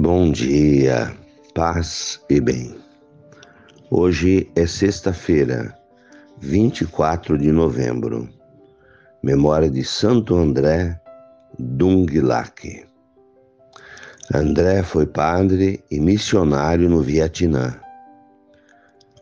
[0.00, 1.16] Bom dia,
[1.54, 2.74] paz e bem.
[3.88, 5.72] Hoje é sexta-feira,
[6.40, 8.28] 24 de novembro,
[9.22, 11.00] memória de Santo André
[11.56, 12.84] Dunglac.
[14.34, 17.80] André foi padre e missionário no Vietnã,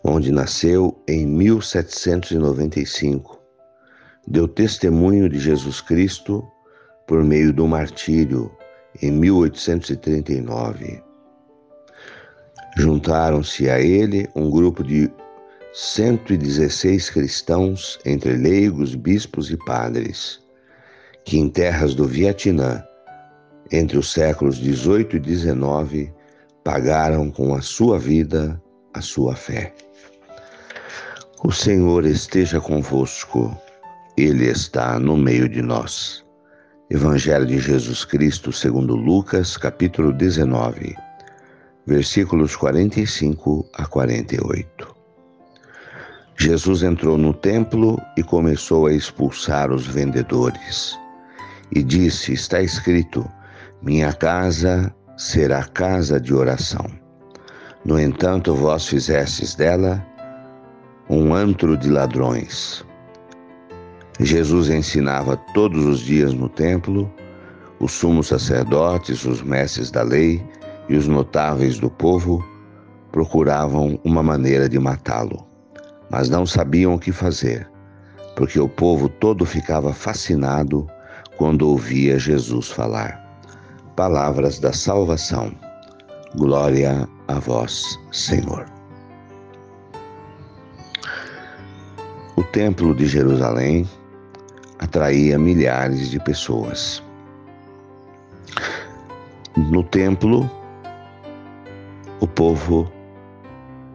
[0.03, 3.39] onde nasceu em 1795.
[4.27, 6.43] Deu testemunho de Jesus Cristo
[7.07, 8.51] por meio do martírio
[9.01, 11.03] em 1839.
[12.77, 15.11] Juntaram-se a ele um grupo de
[15.75, 20.41] 116 cristãos, entre leigos, bispos e padres,
[21.25, 22.85] que em terras do Vietnã,
[23.71, 26.13] entre os séculos 18 e 19,
[26.63, 28.61] pagaram com a sua vida
[28.93, 29.75] a sua fé.
[31.45, 33.57] O Senhor esteja convosco,
[34.17, 36.25] Ele está no meio de nós.
[36.91, 40.95] Evangelho de Jesus Cristo segundo Lucas, capítulo 19,
[41.87, 44.95] versículos 45 a 48.
[46.39, 50.99] Jesus entrou no templo e começou a expulsar os vendedores.
[51.71, 53.27] E disse: Está escrito:
[53.81, 56.85] Minha casa será casa de oração.
[57.85, 60.05] No entanto, vós fizestes dela
[61.09, 62.85] um antro de ladrões.
[64.21, 67.11] Jesus ensinava todos os dias no templo,
[67.81, 70.45] os sumos sacerdotes, os mestres da lei
[70.89, 72.45] e os notáveis do povo
[73.11, 75.47] procuravam uma maneira de matá-lo,
[76.11, 77.69] mas não sabiam o que fazer,
[78.37, 80.87] porque o povo todo ficava fascinado
[81.37, 83.21] quando ouvia Jesus falar.
[83.97, 85.53] Palavras da salvação.
[86.37, 88.67] Glória a vós, Senhor.
[92.37, 93.87] O Templo de Jerusalém
[94.83, 97.03] atraía milhares de pessoas.
[99.57, 100.51] No templo,
[102.21, 102.91] o povo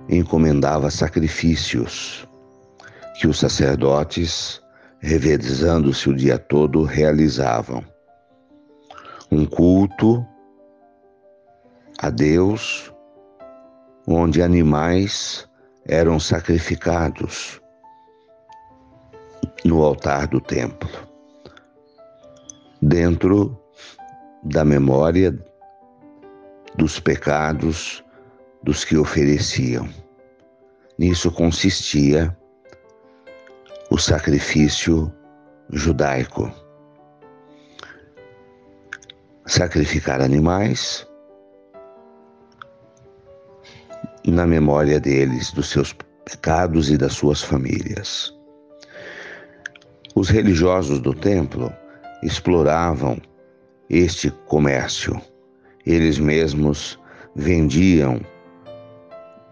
[0.08, 2.28] encomendava sacrifícios
[3.20, 4.62] que os sacerdotes,
[5.00, 7.84] revezando-se o dia todo, realizavam.
[9.30, 10.26] Um culto
[12.00, 12.94] a Deus,
[14.08, 15.50] onde animais
[15.86, 17.60] eram sacrificados
[19.68, 20.90] no altar do templo,
[22.82, 23.62] dentro
[24.44, 25.38] da memória
[26.78, 28.04] dos pecados
[28.64, 29.90] dos que ofereciam.
[30.98, 32.36] Nisso consistia
[33.92, 35.14] o sacrifício
[35.70, 36.50] judaico.
[39.46, 41.06] Sacrificar animais
[44.26, 45.94] na memória deles, dos seus
[46.26, 48.37] pecados e das suas famílias.
[50.20, 51.72] Os religiosos do templo
[52.24, 53.22] exploravam
[53.88, 55.22] este comércio.
[55.86, 57.00] Eles mesmos
[57.36, 58.20] vendiam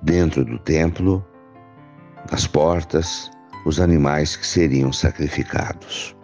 [0.01, 1.23] dentro do templo,
[2.31, 3.29] nas portas,
[3.67, 6.15] os animais que seriam sacrificados.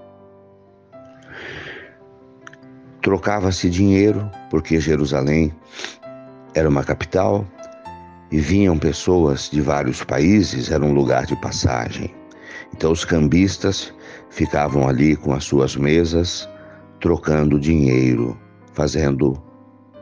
[3.03, 5.53] Trocava-se dinheiro, porque Jerusalém
[6.55, 7.45] era uma capital
[8.31, 12.11] e vinham pessoas de vários países, era um lugar de passagem.
[12.73, 13.93] Então os cambistas
[14.31, 16.49] ficavam ali com as suas mesas,
[16.99, 18.39] trocando dinheiro,
[18.73, 19.39] fazendo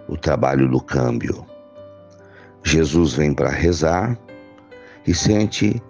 [0.07, 1.45] o trabalho do câmbio.
[2.63, 4.17] Jesus vem para rezar
[5.05, 5.81] e sente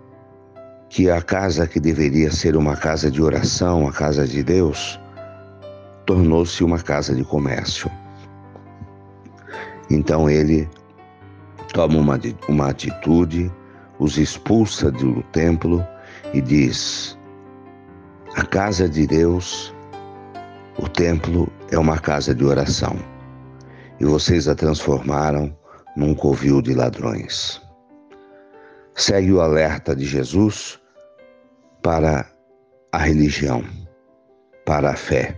[0.90, 5.00] que a casa que deveria ser uma casa de oração, a casa de Deus,
[6.06, 7.92] tornou-se uma casa de comércio.
[9.92, 10.68] Então ele
[11.74, 13.52] toma uma, uma atitude,
[14.00, 15.86] os expulsa do templo
[16.34, 17.19] e diz:
[18.36, 19.74] A casa de Deus,
[20.78, 22.96] o templo, é uma casa de oração,
[24.00, 25.58] e vocês a transformaram
[25.98, 27.60] num covil de ladrões.
[28.94, 30.80] Segue o alerta de Jesus
[31.82, 32.24] para
[32.92, 33.64] a religião,
[34.64, 35.36] para a fé,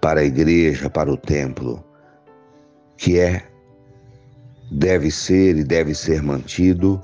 [0.00, 1.84] para a igreja, para o templo,
[2.96, 3.46] que é,
[4.72, 7.00] deve ser e deve ser mantido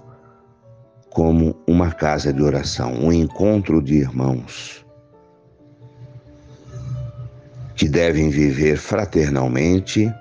[1.12, 4.85] como uma casa de oração, um encontro de irmãos
[7.76, 10.12] que devem viver fraternalmente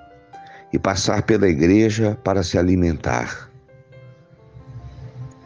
[0.72, 3.48] e passar pela igreja para se alimentar.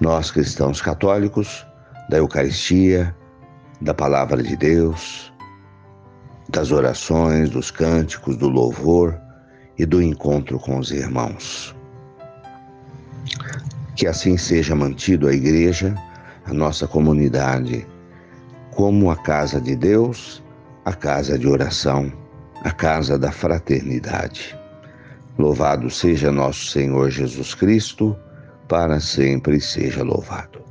[0.00, 1.66] Nós, cristãos católicos,
[2.08, 3.14] da Eucaristia,
[3.82, 5.32] da Palavra de Deus,
[6.48, 9.20] das orações, dos cânticos, do louvor
[9.78, 11.75] e do encontro com os irmãos.
[13.96, 15.94] Que assim seja mantido a igreja,
[16.44, 17.86] a nossa comunidade,
[18.72, 20.44] como a casa de Deus,
[20.84, 22.12] a casa de oração,
[22.62, 24.54] a casa da fraternidade.
[25.38, 28.14] Louvado seja nosso Senhor Jesus Cristo,
[28.68, 30.62] para sempre seja louvado.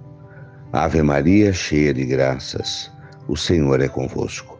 [0.71, 2.91] Ave Maria, cheia de graças,
[3.27, 4.59] o Senhor é convosco.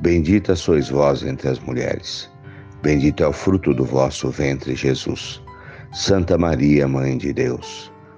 [0.00, 2.28] Bendita sois vós entre as mulheres.
[2.82, 5.40] Bendito é o fruto do vosso ventre, Jesus.
[5.92, 7.91] Santa Maria, Mãe de Deus,